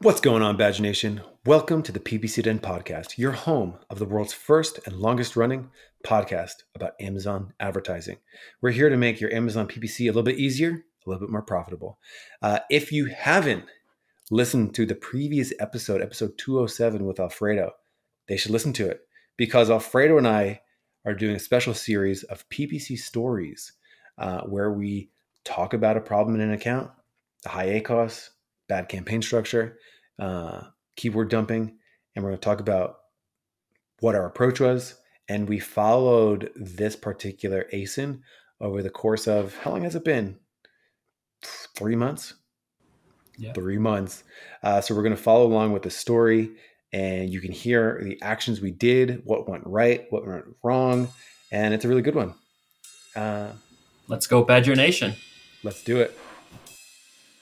[0.00, 1.22] What's going on, Badger Nation?
[1.44, 5.70] Welcome to the PPC Den podcast, your home of the world's first and longest running
[6.06, 8.18] podcast about Amazon advertising.
[8.60, 10.70] We're here to make your Amazon PPC a little bit easier,
[11.04, 11.98] a little bit more profitable.
[12.40, 13.64] Uh, if you haven't
[14.30, 17.72] listened to the previous episode, episode 207 with Alfredo,
[18.28, 19.00] they should listen to it
[19.36, 20.60] because Alfredo and I
[21.06, 23.72] are doing a special series of PPC stories
[24.16, 25.10] uh, where we
[25.42, 26.88] talk about a problem in an account,
[27.42, 28.28] the high ACOS,
[28.68, 29.78] bad campaign structure,
[30.18, 30.62] uh,
[30.96, 31.76] keyword dumping,
[32.14, 32.96] and we're going to talk about
[34.00, 34.94] what our approach was.
[35.28, 38.20] And we followed this particular ASIN
[38.60, 40.38] over the course of how long has it been?
[41.42, 42.34] Three months.
[43.36, 43.52] Yeah.
[43.52, 44.24] Three months.
[44.62, 46.50] Uh, so we're going to follow along with the story,
[46.92, 51.08] and you can hear the actions we did, what went right, what went wrong,
[51.52, 52.34] and it's a really good one.
[53.14, 53.52] Uh,
[54.08, 55.14] Let's go, Badger Nation.
[55.62, 56.18] let's do it.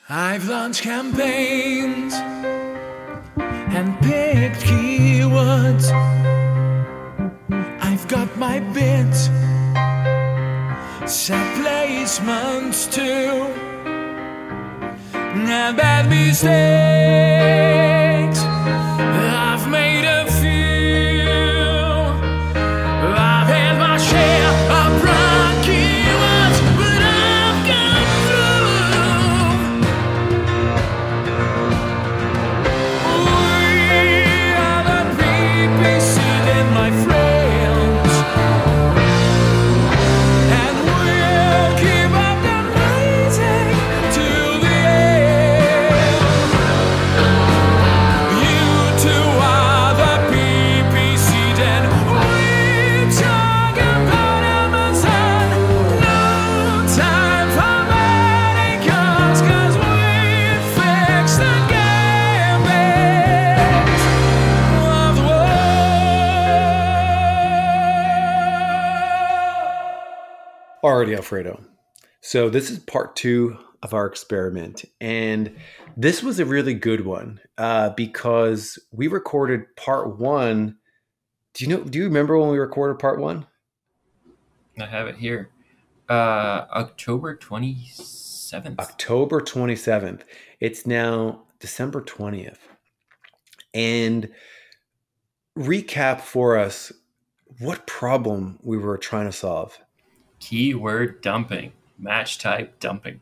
[0.09, 5.91] I've launched campaigns and picked keywords.
[7.81, 9.25] I've got my bids,
[11.13, 13.53] set placements too.
[15.13, 17.76] And bad mistakes,
[71.17, 71.61] Alfredo.
[72.21, 75.55] So this is part two of our experiment, and
[75.97, 80.77] this was a really good one uh, because we recorded part one.
[81.55, 81.85] Do you know?
[81.85, 83.47] Do you remember when we recorded part one?
[84.79, 85.51] I have it here.
[86.09, 88.79] Uh, October 27th.
[88.79, 90.25] October twenty seventh.
[90.61, 92.69] It's now December twentieth,
[93.73, 94.29] and
[95.57, 96.93] recap for us
[97.61, 99.79] what problem we were trying to solve.
[100.41, 101.73] Keyword dumping.
[101.99, 103.21] Match type dumping.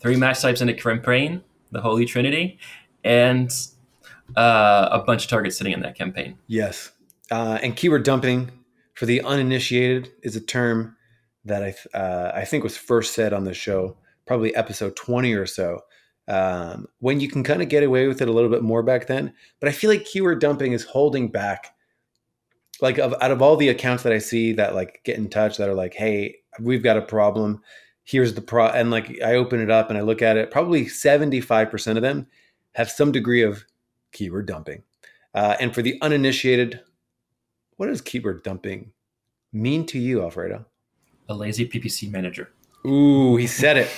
[0.00, 2.58] Three match types in a campaign, the Holy Trinity,
[3.04, 3.50] and
[4.36, 6.38] uh, a bunch of targets sitting in that campaign.
[6.46, 6.92] Yes.
[7.30, 8.50] Uh, and keyword dumping
[8.94, 10.96] for the uninitiated is a term
[11.44, 15.46] that I, uh, I think was first said on the show, probably episode 20 or
[15.46, 15.80] so,
[16.28, 19.06] um, when you can kind of get away with it a little bit more back
[19.06, 19.32] then.
[19.60, 21.74] But I feel like keyword dumping is holding back.
[22.82, 25.56] Like of, out of all the accounts that I see that like get in touch
[25.56, 27.62] that are like, hey, we've got a problem.
[28.04, 30.50] Here's the pro, and like I open it up and I look at it.
[30.50, 32.26] Probably 75% of them
[32.74, 33.64] have some degree of
[34.12, 34.82] keyword dumping.
[35.34, 36.80] Uh, and for the uninitiated,
[37.76, 38.90] what does keyword dumping
[39.52, 40.66] mean to you, Alfredo?
[41.28, 42.50] A lazy PPC manager.
[42.84, 43.88] Ooh, he said it.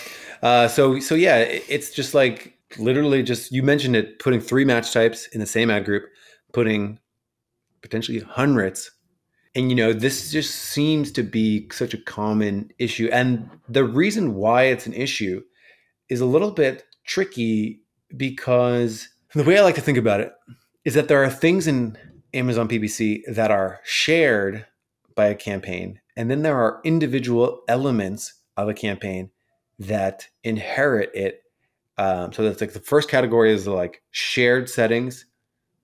[0.43, 4.65] Uh, so, so yeah, it- it's just like literally just you mentioned it, putting three
[4.67, 6.05] match types in the same ad group,
[6.53, 6.99] putting
[7.85, 8.91] potentially hundreds,
[9.55, 13.11] and you know this just seems to be such a common issue.
[13.13, 15.43] And the reason why it's an issue
[16.09, 17.83] is a little bit tricky
[18.17, 20.33] because the way I like to think about it
[20.87, 21.99] is that there are things in
[22.33, 24.65] Amazon PPC that are shared
[25.15, 29.31] by a campaign, and then there are individual elements of a campaign
[29.79, 31.43] that inherit it.
[31.99, 35.27] Um, so that's like the first category is like shared settings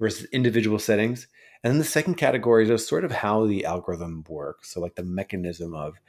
[0.01, 1.29] versus individual settings.
[1.63, 4.73] And then the second category is just sort of how the algorithm works.
[4.73, 6.01] So like the mechanism of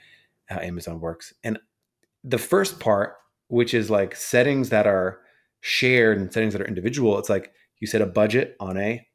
[0.46, 1.34] how Amazon works.
[1.44, 1.60] And
[2.24, 3.16] the first part,
[3.48, 5.20] which is like settings that are
[5.60, 9.06] shared and settings that are individual, it's like you set a budget on a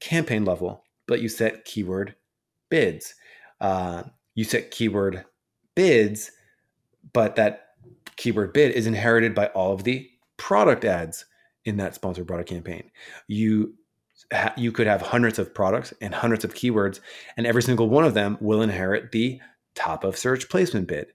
[0.00, 2.14] campaign level, but you set keyword
[2.70, 3.14] bids.
[3.60, 4.04] Uh,
[4.34, 5.24] you set keyword
[5.74, 6.30] bids,
[7.12, 7.68] but that
[8.16, 11.24] keyword bid is inherited by all of the product ads
[11.64, 12.90] in that sponsored product campaign.
[13.26, 13.74] You
[14.56, 17.00] you could have hundreds of products and hundreds of keywords,
[17.36, 19.40] and every single one of them will inherit the
[19.74, 21.06] top of search placement bid.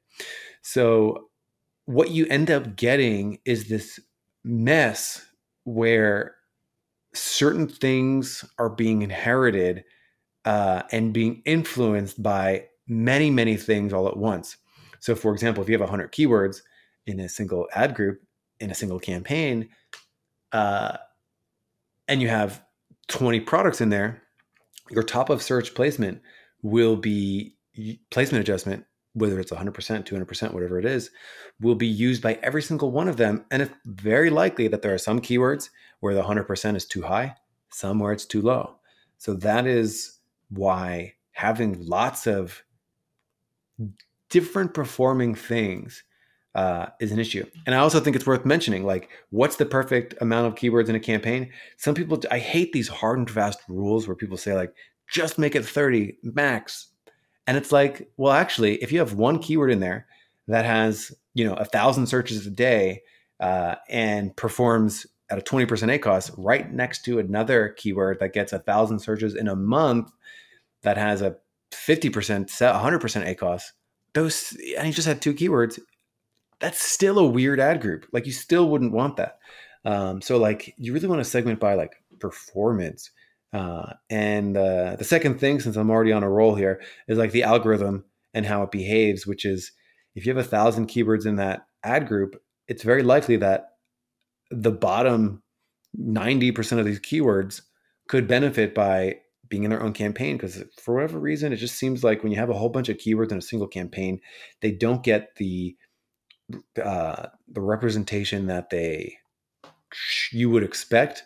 [0.62, 1.30] So
[1.86, 4.00] what you end up getting is this
[4.44, 5.26] mess
[5.64, 6.36] where
[7.14, 9.84] certain things are being inherited
[10.46, 14.58] uh, and being influenced by many, many things all at once.
[15.00, 16.62] So, for example, if you have 100 keywords
[17.06, 18.22] in a single ad group,
[18.60, 19.70] in a single campaign,
[20.52, 20.98] uh,
[22.08, 22.64] and you have
[23.10, 24.24] 20 products in there,
[24.90, 26.22] your top of search placement
[26.62, 27.56] will be
[28.10, 31.12] placement adjustment, whether it's 100%, 200%, whatever it is,
[31.60, 33.46] will be used by every single one of them.
[33.52, 35.70] And it's very likely that there are some keywords
[36.00, 37.36] where the 100% is too high,
[37.70, 38.76] some where it's too low.
[39.18, 40.20] So that is
[40.50, 42.64] why having lots of
[44.30, 46.04] different performing things
[46.60, 47.46] uh, is an issue.
[47.66, 50.96] And I also think it's worth mentioning, like, what's the perfect amount of keywords in
[50.96, 51.52] a campaign?
[51.78, 54.74] Some people, I hate these hard and fast rules where people say, like,
[55.10, 56.90] just make it 30 max.
[57.48, 60.08] And it's like, well, actually, if you have one keyword in there
[60.50, 63.04] that has, you know, a thousand searches a day
[63.40, 65.66] uh, and performs at a 20%
[65.98, 70.12] ACOS right next to another keyword that gets a thousand searches in a month
[70.84, 71.38] that has a
[71.72, 73.62] 50%, 100% ACOS,
[74.14, 75.80] those, and you just had two keywords,
[76.60, 78.06] that's still a weird ad group.
[78.12, 79.40] Like you still wouldn't want that.
[79.86, 83.12] Um, so like you really want to segment by like performance.
[83.54, 87.32] Uh, and uh, the second thing, since I'm already on a roll here, is like
[87.32, 89.72] the algorithm and how it behaves, which is
[90.16, 93.72] if you have a thousand keywords in that ad group, it's very likely that
[94.52, 95.42] the bottom
[95.98, 97.62] 90% of these keywords
[98.08, 99.16] could benefit by
[99.50, 102.38] being in their own campaign because for whatever reason it just seems like when you
[102.38, 104.20] have a whole bunch of keywords in a single campaign
[104.62, 105.76] they don't get the
[106.84, 109.18] uh, the representation that they
[110.32, 111.24] you would expect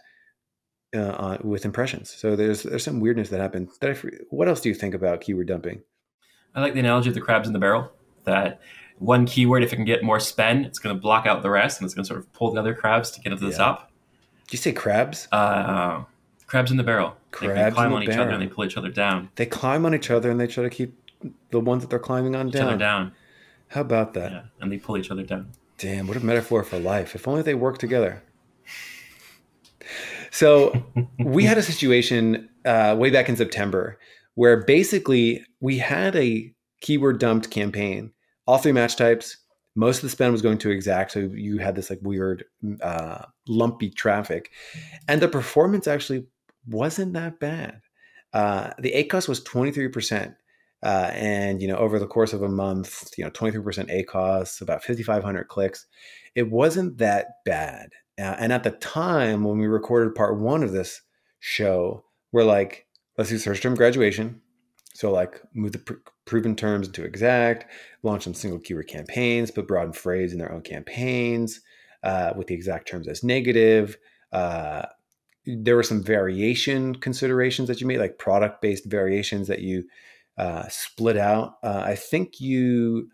[0.95, 2.09] uh, uh, with impressions.
[2.09, 3.77] So there's there's some weirdness that happens.
[3.79, 5.81] That I, what else do you think about keyword dumping?
[6.55, 7.91] I like the analogy of the crabs in the barrel.
[8.25, 8.61] That
[8.99, 11.79] one keyword, if it can get more spend, it's going to block out the rest,
[11.79, 13.51] and it's going to sort of pull the other crabs to get up to the
[13.51, 13.57] yeah.
[13.57, 13.91] top.
[14.45, 15.27] Did you say crabs?
[15.31, 16.03] Uh,
[16.45, 17.15] crabs in the barrel.
[17.31, 18.25] Crabs they, they climb on each barrel.
[18.25, 19.29] other and they pull each other down.
[19.35, 20.95] They climb on each other and they try to keep
[21.49, 22.67] the ones that they're climbing on each down.
[22.67, 23.13] Other down.
[23.73, 24.31] How about that?
[24.31, 25.51] Yeah, and they pull each other down.
[25.79, 27.15] Damn, what a metaphor for life.
[27.15, 28.23] If only they work together.
[30.29, 30.83] So
[31.19, 33.99] we had a situation uh, way back in September
[34.35, 38.11] where basically we had a keyword dumped campaign,
[38.45, 39.37] all three match types.
[39.75, 42.45] Most of the spend was going to exact, so you had this like weird,
[42.81, 44.51] uh, lumpy traffic,
[45.07, 46.27] and the performance actually
[46.67, 47.81] wasn't that bad.
[48.33, 50.35] Uh, the ACOS was twenty three percent,
[50.83, 54.83] uh, and you know, over the course of a month, you know, 23% ACOS, about
[54.83, 55.85] 5,500 clicks.
[56.35, 57.91] It wasn't that bad.
[58.19, 61.01] Uh, and at the time when we recorded part one of this
[61.39, 62.85] show, we're like,
[63.17, 64.41] let's do search term graduation.
[64.93, 65.93] So like move the pr-
[66.25, 67.71] proven terms into exact,
[68.03, 71.61] launch some single keyword campaigns, put broad and phrase in their own campaigns
[72.03, 73.97] uh, with the exact terms as negative.
[74.31, 74.83] Uh,
[75.45, 79.85] there were some variation considerations that you made, like product based variations that you
[80.37, 81.57] uh, split out.
[81.63, 83.09] Uh, I think you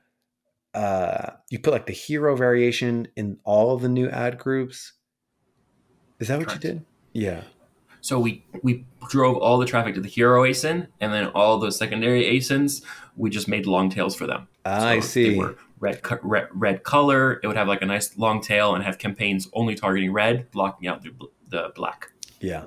[0.73, 4.93] uh, you put like the hero variation in all of the new ad groups.
[6.19, 6.63] Is that what Correct.
[6.63, 6.85] you did?
[7.13, 7.41] Yeah.
[8.01, 11.71] So we we drove all the traffic to the hero ASIN, and then all the
[11.71, 12.83] secondary ASINs,
[13.17, 14.47] we just made long tails for them.
[14.65, 15.31] Ah, so I see.
[15.31, 17.39] They were red, red red color.
[17.43, 20.87] It would have like a nice long tail and have campaigns only targeting red, blocking
[20.87, 21.11] out the,
[21.49, 22.11] the black.
[22.39, 22.65] Yeah.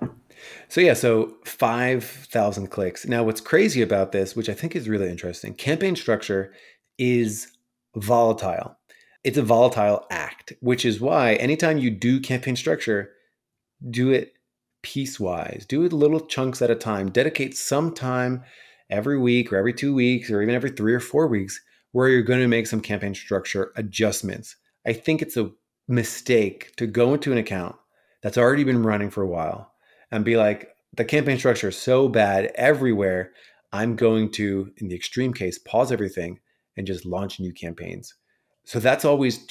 [0.69, 3.06] So yeah, so 5,000 clicks.
[3.06, 6.53] Now what's crazy about this, which I think is really interesting, campaign structure
[6.99, 7.49] is
[7.97, 8.77] volatile.
[9.25, 13.11] It's a volatile act, which is why anytime you do campaign structure,
[13.91, 14.35] do it
[14.83, 15.67] piecewise.
[15.67, 17.11] Do it little chunks at a time.
[17.11, 18.43] Dedicate some time
[18.91, 21.61] every week or every 2 weeks or even every 3 or 4 weeks
[21.93, 24.56] where you're going to make some campaign structure adjustments.
[24.87, 25.53] I think it's a
[25.89, 27.77] mistake to go into an account
[28.22, 29.71] that's already been running for a while
[30.12, 33.32] and be like, the campaign structure is so bad everywhere.
[33.72, 36.38] I'm going to, in the extreme case, pause everything
[36.76, 38.14] and just launch new campaigns.
[38.64, 39.46] So that's always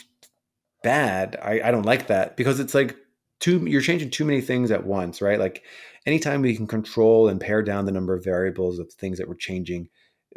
[0.84, 1.38] bad.
[1.42, 2.96] I, I don't like that because it's like
[3.40, 5.40] too you're changing too many things at once, right?
[5.40, 5.64] Like
[6.06, 9.36] anytime we can control and pare down the number of variables of things that we're
[9.36, 9.90] changing,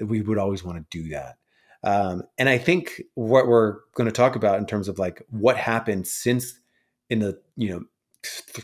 [0.02, 1.36] we would always want to do that.
[1.84, 5.58] Um, and I think what we're going to talk about in terms of like what
[5.58, 6.58] happened since
[7.10, 7.84] in the you know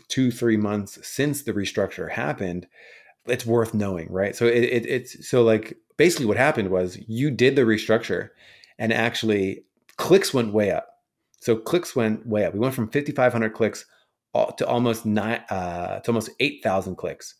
[0.07, 2.67] two three months since the restructure happened
[3.27, 4.35] it's worth knowing right?
[4.35, 8.29] So it, it, it's so like basically what happened was you did the restructure
[8.79, 9.63] and actually
[9.97, 10.87] clicks went way up.
[11.39, 12.53] So clicks went way up.
[12.53, 13.85] We went from 5500 clicks
[14.33, 17.35] to almost nine uh, to almost 8000 clicks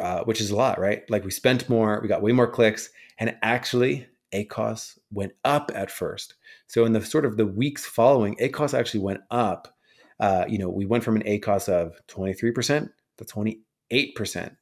[0.00, 1.02] uh, which is a lot right?
[1.10, 5.90] Like we spent more we got way more clicks and actually acos went up at
[5.90, 6.34] first.
[6.66, 9.75] So in the sort of the weeks following acos actually went up
[10.20, 14.56] uh, you know, we went from an ACOS of 23% to 28%.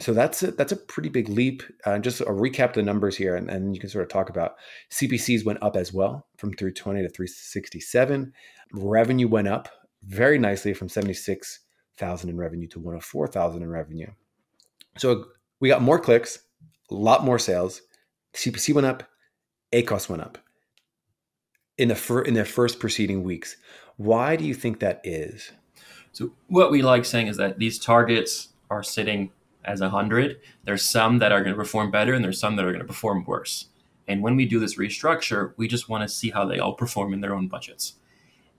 [0.00, 1.62] So that's a, that's a pretty big leap.
[1.84, 4.54] Uh, just a recap the numbers here, and, and you can sort of talk about
[4.90, 8.32] CPCs went up as well from 320 to 367.
[8.72, 9.68] Revenue went up
[10.02, 11.60] very nicely from 76
[11.96, 14.10] thousand in revenue to one hundred four thousand in revenue.
[14.98, 15.26] So
[15.60, 16.40] we got more clicks,
[16.90, 17.82] a lot more sales.
[18.34, 19.04] CPC went up,
[19.72, 20.38] ACOS went up
[21.78, 23.56] in the fir- in the first preceding weeks.
[23.96, 25.52] Why do you think that is?
[26.12, 29.30] So what we like saying is that these targets are sitting
[29.64, 30.40] as a hundred.
[30.64, 32.86] There's some that are going to perform better, and there's some that are going to
[32.86, 33.68] perform worse.
[34.06, 37.12] And when we do this restructure, we just want to see how they all perform
[37.14, 37.94] in their own budgets.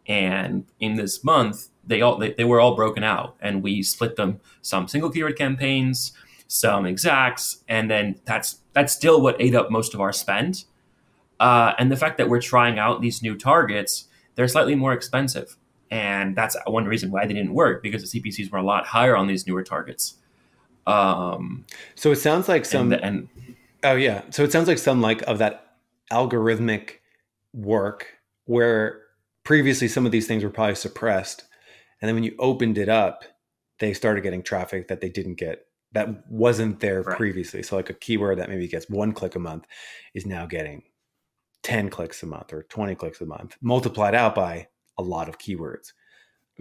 [0.08, 4.16] And in this month, they all they, they were all broken out, and we split
[4.16, 6.14] them some single keyword campaigns,
[6.48, 10.66] some exacts, and then that's that's still what ate up most of our spend.
[11.40, 15.58] Uh, and the fact that we're trying out these new targets, they're slightly more expensive,
[15.92, 19.16] and that's one reason why they didn't work because the CPCs were a lot higher
[19.16, 20.16] on these newer targets.
[20.88, 21.66] Um,
[21.96, 23.30] So it sounds like some and, and
[23.84, 24.24] Oh yeah.
[24.32, 25.78] So it sounds like some like of that
[26.12, 26.96] algorithmic
[27.54, 28.08] work
[28.46, 29.02] where
[29.44, 31.44] previously some of these things were probably suppressed.
[32.02, 33.24] And then when you opened it up,
[33.80, 37.16] they started getting traffic that they didn't get that wasn't there Right.
[37.16, 37.64] previously.
[37.64, 39.66] So like a keyword that maybe gets one click a month
[40.14, 40.84] is now getting
[41.66, 44.68] 10 clicks a month or 20 clicks a month, multiplied out by
[45.00, 45.94] a lot of keywords.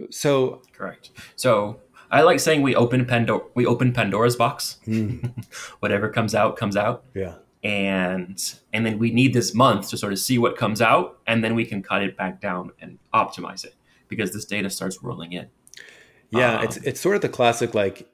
[0.09, 1.11] So correct.
[1.35, 4.79] So I like saying we open Pandora, we open Pandora's box.
[4.85, 5.17] hmm,
[5.79, 7.05] Whatever comes out comes out.
[7.13, 7.35] yeah.
[7.63, 11.43] and and then we need this month to sort of see what comes out and
[11.43, 13.75] then we can cut it back down and optimize it
[14.07, 15.47] because this data starts rolling in
[16.31, 18.09] Yeah, Um, it's it's sort of the classic like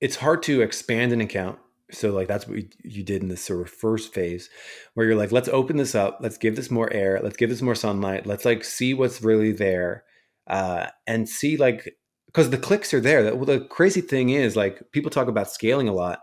[0.00, 1.58] it's hard to expand an account.
[1.92, 4.50] So like that's what you, did in this sort of first phase
[4.94, 7.62] where you're like let's open this up, let's give this more air, let's give this
[7.62, 10.04] more sunlight, let's like see what's really there
[10.48, 13.22] uh and see like because the clicks are there.
[13.22, 16.20] The, well, the crazy thing is like people talk about scaling a lot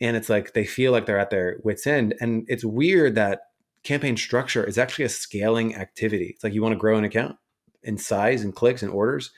[0.00, 3.40] and it's like they feel like they're at their wits end and it's weird that
[3.84, 6.32] campaign structure is actually a scaling activity.
[6.34, 7.36] It's like you want to grow an account
[7.82, 9.30] in size and clicks and orders.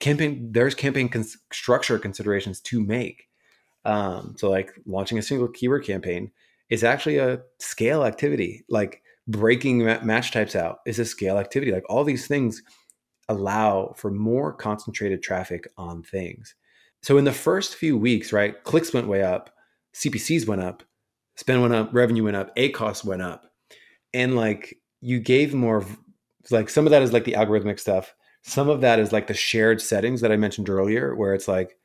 [0.00, 1.10] Campaign there's campaign
[1.52, 3.29] structure considerations to make
[3.84, 6.30] um so like launching a single keyword campaign
[6.68, 8.64] is actually a scale activity.
[8.68, 11.72] Like breaking ma- match types out is a scale activity.
[11.72, 12.62] Like all these things
[13.28, 16.54] allow for more concentrated traffic on things.
[17.02, 19.50] So in the first few weeks right clicks went way up
[19.94, 20.82] cpcs went up
[21.36, 23.46] spend went up revenue went up acos went up.
[24.12, 25.84] And like you gave more
[26.50, 28.14] like some of that is like the algorithmic stuff.
[28.42, 31.76] Some of that is like the shared settings that I mentioned earlier, where it's like,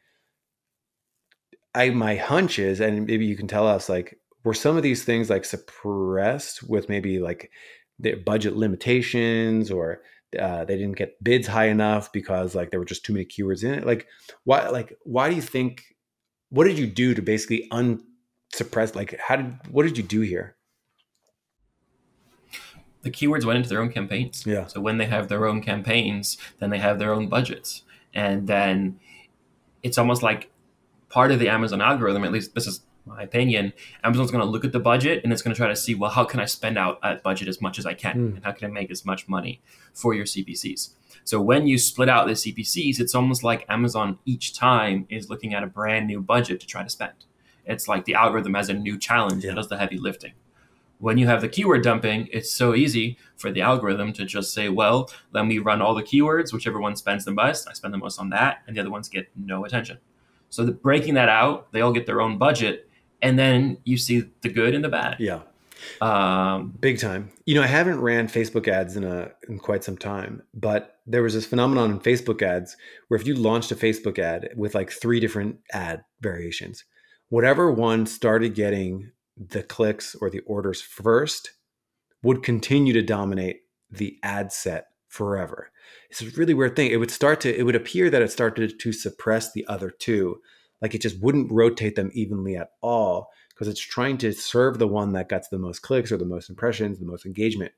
[1.76, 5.04] I my hunch is, and maybe you can tell us, like, were some of these
[5.04, 7.52] things like suppressed with maybe like
[8.00, 10.02] their budget limitations, or
[10.40, 13.64] uh, they didn't get bids high enough because like there were just too many keywords
[13.64, 13.86] in it.
[13.86, 14.08] Like,
[14.44, 14.70] why?
[14.70, 15.84] Like, why do you think?
[16.50, 18.96] What did you do to basically unsuppress?
[18.96, 19.56] Like, how did?
[19.70, 20.56] What did you do here?
[23.02, 24.66] the keywords went into their own campaigns Yeah.
[24.66, 27.84] so when they have their own campaigns then they have their own budgets
[28.16, 29.00] and then
[29.84, 30.50] it's almost like
[31.16, 33.64] part of the amazon algorithm at least this is my opinion
[34.04, 36.12] amazon's going to look at the budget and it's going to try to see well
[36.18, 38.36] how can i spend out that budget as much as i can Hmm.
[38.36, 39.54] and how can i make as much money
[40.02, 40.82] for your cpcs
[41.24, 45.52] so when you split out the cpcs it's almost like amazon each time is looking
[45.58, 47.18] at a brand new budget to try to spend
[47.74, 49.50] it's like the algorithm has a new challenge Yeah.
[49.52, 50.34] and does the heavy lifting
[51.06, 54.70] when you have the keyword dumping, it's so easy for the algorithm to just say,
[54.70, 57.98] well, let me run all the keywords, whichever one spends the most, I spend the
[58.06, 59.98] most on that, and the other ones get no attention.
[60.56, 62.90] So the, breaking that out, they all get their own budget,
[63.22, 65.18] and then you see the good and the bad.
[65.20, 65.42] Yeah.
[66.00, 67.32] Um, Big time.
[67.46, 71.22] You know, I haven't ran Facebook ads in a in quite some time, but there
[71.22, 72.78] was this phenomenon in Facebook ads
[73.10, 76.86] where if you launched a Facebook ad with like three different ad variations,
[77.28, 81.52] whatever one started getting the clicks or the orders first
[82.24, 83.58] would continue to dominate
[83.92, 85.72] the ad set forever.
[86.10, 86.92] It's a really weird thing.
[86.92, 90.42] It would start to it would appear that it started to suppress the other two.
[90.82, 94.88] Like it just wouldn't rotate them evenly at all because it's trying to serve the
[94.88, 97.72] one that gets the most clicks or the most impressions, the most engagement.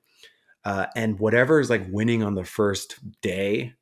[0.66, 3.74] Uh, and whatever is like winning on the first day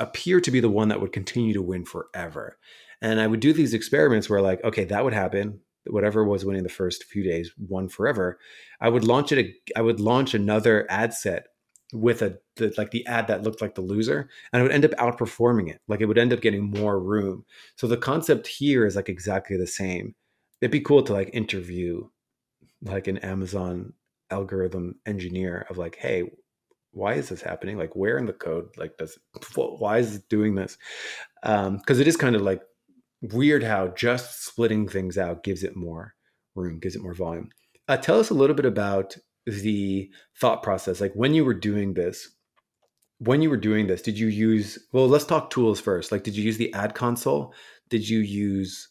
[0.00, 2.58] appear to be the one that would continue to win forever.
[3.00, 5.60] And I would do these experiments where like, okay, that would happen.
[5.86, 8.38] Whatever was winning the first few days won forever.
[8.80, 9.54] I would launch it.
[9.76, 11.48] I would launch another ad set
[11.92, 14.84] with a the, like the ad that looked like the loser, and I would end
[14.84, 15.80] up outperforming it.
[15.88, 17.44] Like it would end up getting more room.
[17.76, 20.14] So the concept here is like exactly the same.
[20.60, 22.08] It'd be cool to like interview
[22.82, 23.92] like an Amazon
[24.30, 26.24] algorithm engineer of like, hey,
[26.92, 27.78] why is this happening?
[27.78, 29.18] Like, where in the code like does
[29.54, 30.78] why is it doing this?
[31.42, 32.62] Um, because it is kind of like
[33.20, 36.14] weird how just splitting things out gives it more
[36.54, 37.50] room, gives it more volume.
[37.88, 41.00] Uh, tell us a little bit about the thought process.
[41.00, 42.28] Like when you were doing this,
[43.18, 44.78] when you were doing this, did you use?
[44.92, 46.10] Well, let's talk tools first.
[46.10, 47.54] Like, did you use the ad console?
[47.88, 48.88] Did you use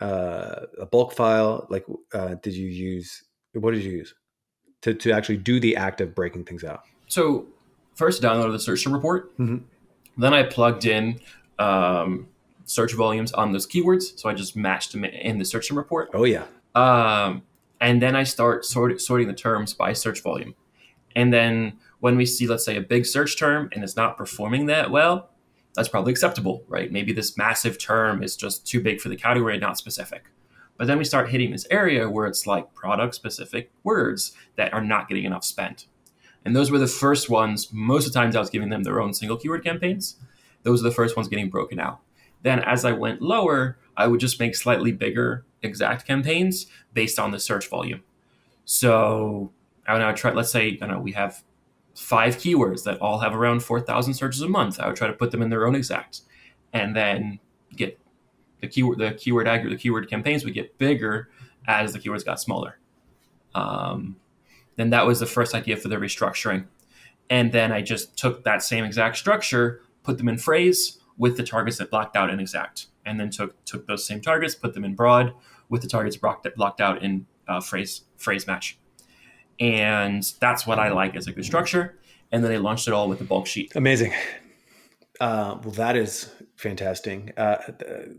[0.00, 1.66] uh, a bulk file?
[1.68, 4.14] Like, uh, did you use what did you use
[4.82, 6.82] to to actually do the act of breaking things out?
[7.08, 7.46] So
[7.94, 9.36] first downloaded the search term report.
[9.38, 9.62] Mhm.
[10.16, 11.20] Then I plugged in
[11.58, 12.28] um,
[12.64, 14.18] search volumes on those keywords.
[14.18, 16.10] So I just matched them in the search term report.
[16.14, 16.44] Oh yeah,
[16.74, 17.42] Um,
[17.80, 20.54] and then I start sort, sorting the terms by search volume.
[21.16, 24.66] And then when we see, let's say, a big search term and it's not performing
[24.66, 25.30] that well,
[25.74, 26.90] that's probably acceptable, right?
[26.90, 30.24] Maybe this massive term is just too big for the category, not specific.
[30.76, 34.82] But then we start hitting this area where it's like product specific words that are
[34.82, 35.86] not getting enough spent.
[36.44, 39.00] And those were the first ones, most of the times I was giving them their
[39.00, 40.16] own single keyword campaigns.
[40.62, 42.00] Those are the first ones getting broken out.
[42.42, 47.30] Then as I went lower, I would just make slightly bigger exact campaigns based on
[47.30, 48.02] the search volume.
[48.64, 49.52] So
[49.86, 51.42] I would, would try, let's say, I know, we have
[51.94, 54.80] five keywords that all have around 4,000 searches a month.
[54.80, 56.22] I would try to put them in their own exact
[56.72, 57.38] and then
[57.76, 57.98] get
[58.60, 61.28] the keyword, the keyword aggregate, the keyword campaigns would get bigger
[61.66, 62.78] as the keywords got smaller.
[63.54, 64.16] Um,
[64.76, 66.66] then that was the first idea for the restructuring.
[67.30, 71.42] And then I just took that same exact structure, put them in phrase with the
[71.42, 74.84] targets that blocked out in exact, and then took took those same targets, put them
[74.84, 75.32] in broad
[75.68, 78.78] with the targets blocked, blocked out in uh, phrase phrase match.
[79.60, 81.96] And that's what I like as a good structure.
[82.32, 83.72] And then I launched it all with the bulk sheet.
[83.76, 84.12] amazing.
[85.20, 87.32] Uh, well, that is fantastic.
[87.36, 87.56] Uh,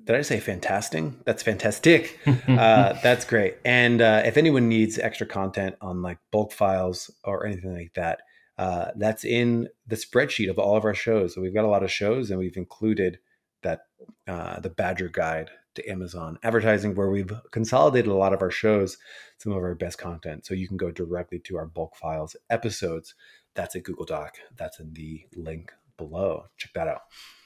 [0.06, 1.04] did I say fantastic?
[1.25, 2.20] That's fantastic.
[2.48, 3.58] uh, that's great.
[3.66, 8.22] And uh, if anyone needs extra content on like bulk files or anything like that,
[8.58, 11.36] uh, that's in the spreadsheet of all of our shows.
[11.36, 13.20] So we've got a lot of shows, and we've included
[13.64, 13.82] that
[14.28, 18.98] uh, the Badger Guide to Amazon advertising, where we've consolidated a lot of our shows,
[19.38, 20.46] some of our best content.
[20.46, 23.15] So you can go directly to our bulk files episodes.
[23.53, 24.36] That's a Google Doc.
[24.58, 26.46] That's in the link below.
[26.58, 27.01] Check that out.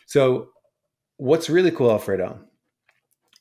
[0.06, 0.50] So
[1.18, 2.40] what's really cool, Alfredo,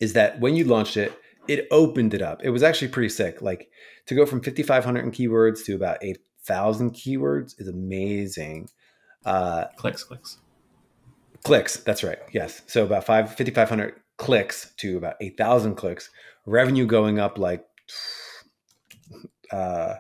[0.01, 1.19] is that when you launched it,
[1.49, 2.43] it opened it up.
[2.45, 3.41] It was actually pretty sick.
[3.41, 3.71] Like
[4.07, 8.69] to go from 5,500 in keywords to about 8,000 keywords is amazing.
[9.25, 10.39] Uh, clicks, clicks.
[11.43, 12.19] clicks, that's right.
[12.33, 12.63] Yes.
[12.67, 16.11] So about five, 5,500 clicks to about 8,000 clicks.
[16.45, 17.65] Revenue going up like,
[19.51, 19.95] uh,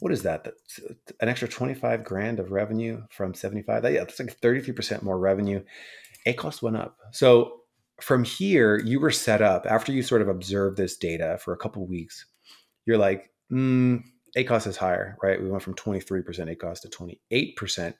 [0.00, 0.44] what is that?
[0.44, 0.80] That's
[1.20, 3.82] an extra 25 grand of revenue from 75.
[3.82, 5.62] That, yeah, that's like 33% more revenue.
[6.26, 6.96] ACOS went up.
[7.12, 7.60] So
[8.00, 11.58] from here, you were set up after you sort of observed this data for a
[11.58, 12.26] couple weeks.
[12.86, 14.02] You're like, mm,
[14.36, 15.40] ACOS is higher, right?
[15.40, 17.94] We went from 23% ACOS to 28%.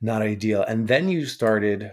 [0.00, 0.62] Not ideal.
[0.62, 1.90] And then you started,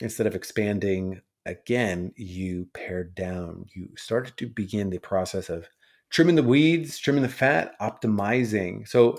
[0.00, 3.66] instead of expanding again, you pared down.
[3.74, 5.68] You started to begin the process of
[6.10, 8.86] trimming the weeds, trimming the fat, optimizing.
[8.86, 9.16] So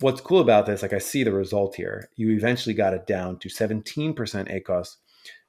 [0.00, 3.38] what's cool about this, like I see the result here, you eventually got it down
[3.40, 4.96] to 17% ACOS,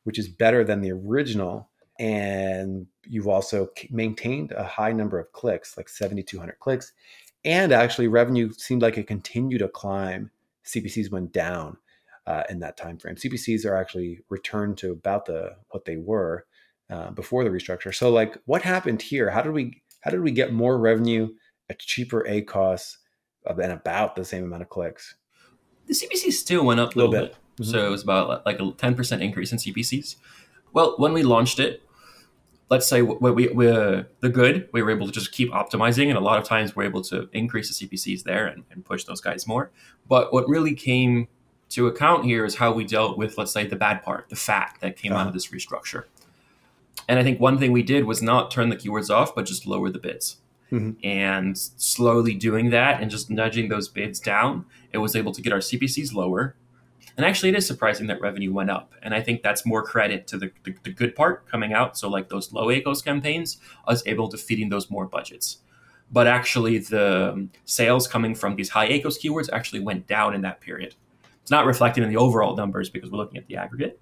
[0.03, 1.69] which is better than the original.
[1.97, 6.91] And you've also maintained a high number of clicks, like 7,200 clicks.
[7.45, 10.31] And actually, revenue seemed like it continued to climb.
[10.65, 11.77] CPCs went down
[12.27, 13.15] uh, in that time frame.
[13.15, 16.45] CPCs are actually returned to about the what they were
[16.89, 17.93] uh, before the restructure.
[17.93, 19.29] So, like, what happened here?
[19.29, 21.29] How did we how did we get more revenue
[21.69, 22.97] at cheaper A costs
[23.45, 25.15] and about the same amount of clicks?
[25.87, 27.35] The CPC still went up a Little little, bit.
[27.57, 27.65] bit.
[27.65, 27.71] Mhm.
[27.71, 30.15] So it was about like a 10% increase in CPCs.
[30.73, 31.81] Well, when we launched it,
[32.69, 36.09] let's say we, we, we, the good, we were able to just keep optimizing.
[36.09, 39.03] And a lot of times we're able to increase the CPCs there and, and push
[39.05, 39.71] those guys more.
[40.07, 41.27] But what really came
[41.69, 44.75] to account here is how we dealt with, let's say, the bad part, the fat
[44.81, 45.27] that came out Uh-huh.
[45.29, 46.03] of this restructure.
[47.07, 49.67] And I think one thing we did was not turn the keywords off, but just
[49.67, 50.37] lower the bids.
[50.71, 50.95] Mhm.
[51.03, 55.53] And slowly doing that and just nudging those bids down, it was able to get
[55.53, 56.55] our CPCs lower.
[57.17, 58.93] And actually, it is surprising that revenue went up.
[59.01, 61.97] And I think that's more credit to the, the, the good part coming out.
[61.97, 65.59] So, like those low ACOS campaigns, us able to feed in those more budgets.
[66.11, 70.59] But actually, the sales coming from these high ACOS keywords actually went down in that
[70.61, 70.95] period.
[71.45, 74.01] It's not reflected in the overall numbers because we're looking at the aggregate.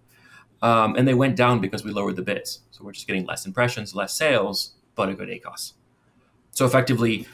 [0.62, 2.62] Um, and they went down because we lowered the bids.
[2.72, 5.74] So we're just getting less impressions, less sales, but a good ACOS.
[6.52, 7.28] So effectively,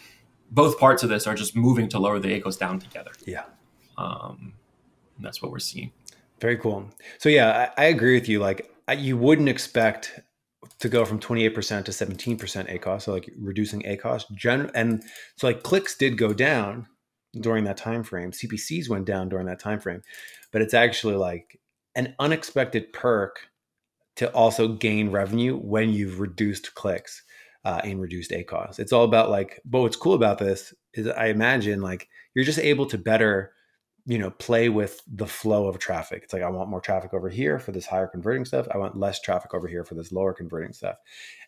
[0.50, 3.12] both parts of this are just moving to lower the ACOS down together.
[3.28, 3.44] Yeah.
[4.00, 4.54] Um,
[5.16, 5.92] and that's what we're seeing.
[6.42, 6.90] Very cool.
[7.20, 8.40] So yeah, I, I agree with you.
[8.40, 10.22] Like I, you wouldn't expect
[10.80, 14.26] to go from 28% to 17% ACOS, so like reducing ACOS.
[14.34, 15.04] Gen- and
[15.36, 16.88] so like clicks did go down
[17.34, 18.32] during that time frame.
[18.32, 20.02] CPCs went down during that time frame,
[20.52, 21.60] but it's actually like
[21.96, 23.50] an unexpected perk
[24.16, 27.24] to also gain revenue when you've reduced clicks
[27.66, 28.80] uh, and reduced ACOS.
[28.80, 32.60] It's all about like, but what's cool about this is I imagine like you're just
[32.60, 33.54] able to better
[34.06, 36.24] you know play with the flow of traffic.
[36.24, 38.68] It's like i want more traffic over here for this higher converting stuff.
[38.74, 40.98] I want less traffic over here for this lower converting stuff.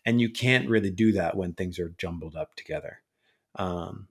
[0.06, 2.98] And you can't really do that when things are jumbled up together.
[3.56, 4.06] Um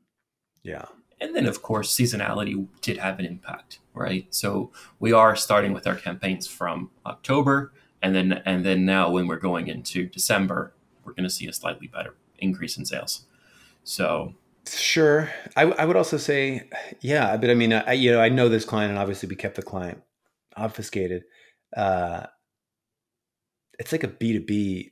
[0.64, 0.86] yeah
[1.22, 4.26] And then, of course, seasonality did have an impact, right?
[4.32, 9.28] So we are starting with our campaigns from October, and then and then now when
[9.28, 10.74] we're going into December,
[11.06, 13.26] we're going to see a slightly better increase in sales.
[13.84, 14.34] So
[14.68, 15.30] Sure.
[15.56, 16.70] I, I would also say,
[17.02, 19.56] yeah, but I mean, I, you know, I know this client and obviously we kept
[19.56, 20.02] the client
[20.56, 21.24] obfuscated.
[21.76, 22.28] Uh,
[23.80, 24.92] it's like a B2B.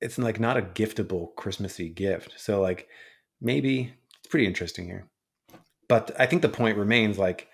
[0.00, 2.34] It's like not a giftable Christmassy gift.
[2.36, 2.88] So like
[3.40, 5.08] maybe it's pretty interesting here.
[5.88, 7.48] But I think the point remains like,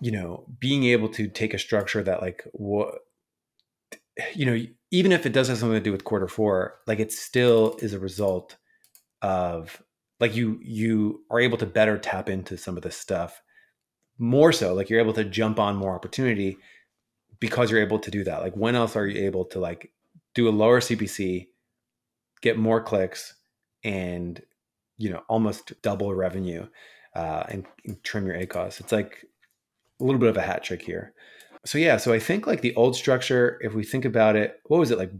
[0.00, 2.94] you know, being able to take a structure that like what,
[4.34, 4.58] you know,
[4.90, 7.92] even if it does have something to do with quarter four, like it still is
[7.92, 8.56] a result
[9.22, 9.82] of
[10.20, 13.42] like you you are able to better tap into some of this stuff
[14.18, 16.56] more so like you're able to jump on more opportunity
[17.40, 18.42] because you're able to do that.
[18.42, 19.92] Like when else are you able to like
[20.34, 21.48] do a lower cpc
[22.40, 23.34] get more clicks
[23.82, 24.40] and
[25.00, 26.66] you know almost double revenue
[27.14, 29.24] uh, and, and trim your acos it's like
[30.00, 31.12] a little bit of a hat trick here
[31.64, 34.78] so yeah so i think like the old structure if we think about it what
[34.78, 35.10] was it like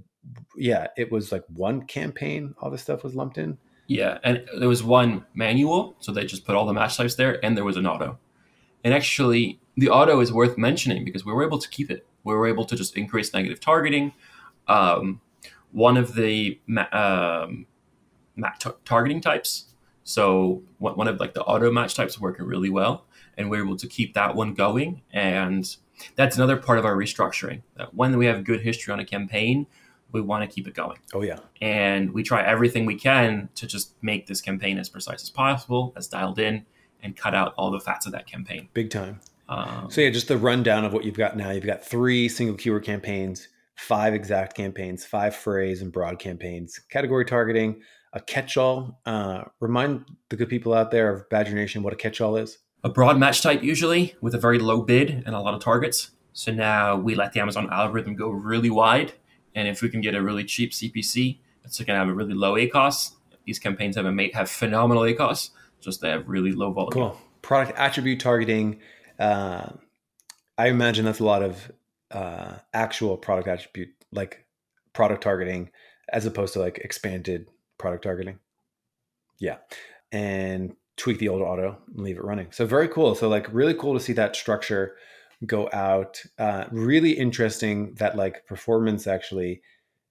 [0.57, 3.59] yeah it was like one campaign all this stuff was lumped in
[3.91, 7.45] yeah, and there was one manual, so they just put all the match types there,
[7.45, 8.21] and there was an auto.
[8.85, 12.07] And actually, the auto is worth mentioning because we were able to keep it.
[12.23, 14.13] We were able to just increase negative targeting.
[14.69, 15.21] Um,
[15.73, 16.61] one of the
[16.93, 17.67] um,
[18.85, 19.70] targeting types,
[20.05, 23.77] so one of like the auto match types, working really well, and we are able
[23.77, 25.03] to keep that one going.
[25.13, 25.77] And
[26.17, 27.63] that's another part of our restructuring.
[27.77, 29.67] That when we have good history on a campaign,
[30.13, 33.67] we want to keep it going oh yeah and we try everything we can to
[33.67, 36.65] just make this campaign as precise as possible, as dialed in,
[37.03, 38.69] and cut out all the fats of that campaign.
[38.75, 41.51] big time Um, So yeah, just the rundown of what you've got now.
[41.51, 47.25] You've got three single keyword campaigns, five exact campaigns, five phrase and broad campaigns, category
[47.25, 47.81] targeting,
[48.13, 49.01] a catch-all.
[49.07, 52.59] Uh, remind the good people out there of Badger Nation what a catch-all is.
[52.83, 56.11] a broad match type usually with a very low bid and a lot of targets.
[56.33, 59.13] So now we let the Amazon algorithm go really wide,
[59.55, 62.35] and if we can get a really cheap CPC, it's going to have a really
[62.35, 63.13] low ACOS.
[63.45, 66.93] These campaigns have a mate have phenomenal ACOS, just they have really low volume.
[66.93, 67.21] Cool.
[67.43, 68.81] Product attribute targeting.
[69.19, 69.71] Uh,
[70.57, 71.73] I imagine that's a lot of
[72.11, 74.45] uh, actual product attribute, like
[74.93, 75.71] product targeting,
[76.13, 77.49] as opposed to like expanded
[77.81, 78.39] product targeting.
[79.39, 79.57] Yeah.
[80.13, 82.53] And tweak the old auto and leave it running.
[82.53, 83.15] So very cool.
[83.15, 84.97] So like really cool to see that structure
[85.47, 86.23] go out.
[86.39, 89.63] Uh, really interesting that like performance actually,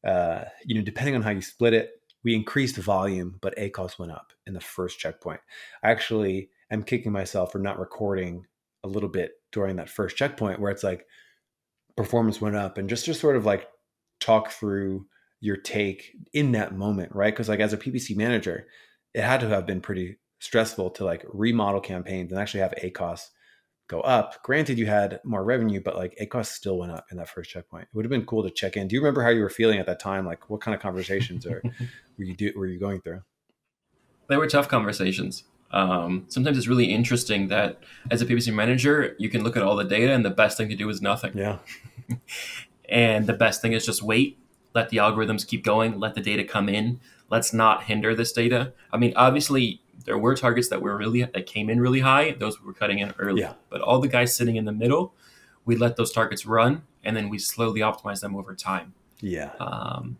[0.06, 1.92] uh, you know, depending on how you split it,
[2.24, 5.40] we increased volume, but A ACOS went up in the first checkpoint.
[5.84, 8.46] I actually am kicking myself for not recording
[8.84, 11.06] a little bit during that first checkpoint where it's like
[11.96, 13.68] performance went up and just to sort of like
[14.20, 15.06] talk through
[15.40, 17.34] your take in that moment, right?
[17.34, 18.68] Because like as a PPC manager,
[19.14, 23.28] it had to have been pretty stressful to like remodel campaigns and actually have ACOS
[23.88, 24.42] go up.
[24.44, 27.84] Granted, you had more revenue, but like ACOS still went up in that first checkpoint.
[27.84, 28.88] It would have been cool to check in.
[28.88, 30.26] Do you remember how you were feeling at that time?
[30.26, 31.62] Like what kind of conversations are
[32.18, 33.22] were you do were you going through?
[34.30, 35.44] they were tough conversations.
[35.72, 39.76] Um, sometimes it's really interesting that as a PPC manager, you can look at all
[39.76, 41.38] the data, and the best thing to do is nothing.
[41.38, 41.58] Yeah.
[42.92, 44.40] And the best thing is just wait,
[44.74, 47.00] let the algorithms keep going, let the data come in.
[47.30, 48.74] Let's not hinder this data.
[48.92, 52.60] I mean, obviously, there were targets that were really that came in really high; those
[52.60, 53.42] we were cutting in early.
[53.42, 53.54] Yeah.
[53.70, 55.14] But all the guys sitting in the middle,
[55.66, 58.94] we let those targets run, and then we slowly optimize them over time.
[59.22, 59.52] Yeah.
[59.60, 60.18] Um,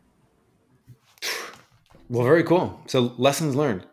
[2.10, 2.82] Well, very cool.
[2.88, 3.86] So lessons learned.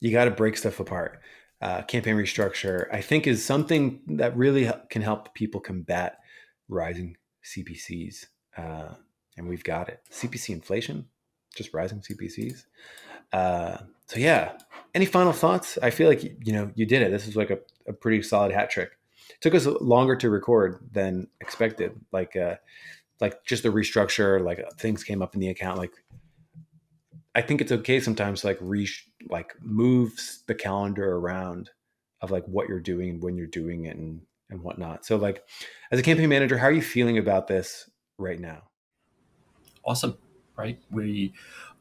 [0.00, 1.20] You got to break stuff apart.
[1.60, 6.18] Uh, campaign restructure, I think, is something that really can help people combat
[6.68, 8.94] rising CPCs, uh,
[9.36, 10.00] and we've got it.
[10.10, 11.06] CPC inflation,
[11.54, 12.64] just rising CPCs.
[13.32, 14.58] Uh, so yeah.
[14.94, 15.78] Any final thoughts?
[15.82, 17.10] I feel like you know you did it.
[17.10, 18.90] This is like a, a pretty solid hat trick.
[19.40, 21.98] took us longer to record than expected.
[22.12, 22.56] Like, uh,
[23.20, 24.44] like just the restructure.
[24.44, 25.78] Like things came up in the account.
[25.78, 25.92] Like
[27.34, 28.88] I think it's okay sometimes to like re
[29.30, 31.70] like moves the calendar around
[32.20, 35.06] of like what you're doing and when you're doing it and and whatnot.
[35.06, 35.42] So like
[35.90, 38.64] as a campaign manager, how are you feeling about this right now?
[39.84, 40.16] Awesome,
[40.56, 40.78] right?
[40.90, 41.32] We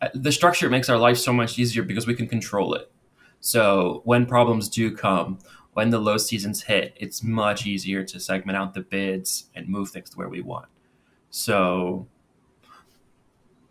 [0.01, 2.91] uh, the structure makes our life so much easier because we can control it.
[3.39, 5.39] So when problems do come,
[5.73, 9.89] when the low seasons hit, it's much easier to segment out the bids and move
[9.89, 10.67] things to where we want.
[11.29, 12.07] So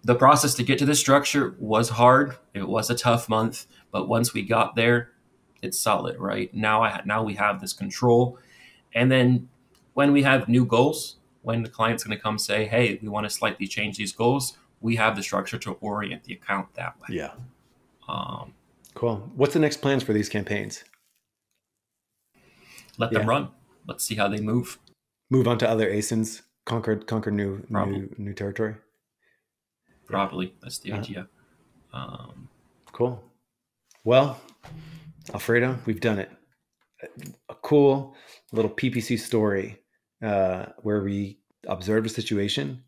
[0.03, 2.37] the process to get to this structure was hard.
[2.55, 5.13] It was a tough month, but once we got there,
[5.63, 6.53] it's solid, right?
[6.55, 8.39] Now I now we have this control,
[8.95, 9.49] and then
[9.93, 13.25] when we have new goals, when the client's going to come say, "Hey, we want
[13.25, 17.09] to slightly change these goals," we have the structure to orient the account that way.
[17.11, 17.33] Yeah.
[18.09, 18.55] Um,
[18.95, 19.31] Cool.
[19.37, 20.85] What's the next plans for these campaigns?
[22.99, 23.21] let Yeah.
[23.21, 23.49] them run.
[23.87, 24.79] Let's see how they move.
[25.31, 27.99] Move on to other ASINs, conquer conquer new Probably.
[28.01, 28.75] new new territory.
[30.07, 31.01] Probably that's the Uh-huh.
[31.01, 31.29] idea.
[31.93, 32.49] Um,
[32.93, 33.23] Cool.
[34.05, 34.41] Well,
[35.33, 36.31] Alfredo, we've done it.
[37.49, 38.15] A cool
[38.53, 39.79] little PPC story
[40.23, 42.83] uh, where we observed a situation,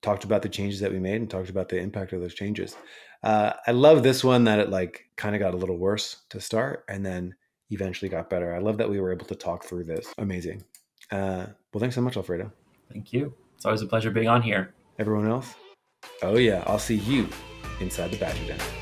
[0.00, 2.76] talked about the changes that we made, and talked about the impact of those changes.
[3.22, 6.40] Uh, I love this one that it like kind of got a little worse to
[6.40, 7.34] start and then
[7.70, 8.54] eventually got better.
[8.54, 10.12] I love that we were able to talk through this.
[10.18, 10.64] Amazing.
[11.10, 12.50] Uh, well, thanks so much, Alfredo.
[12.92, 13.34] thank you.
[13.56, 14.74] It's always a pleasure being on here.
[14.98, 15.54] Everyone else?
[16.22, 16.64] Oh, yeah.
[16.66, 17.28] I'll see you
[17.80, 18.81] inside the Badger Den.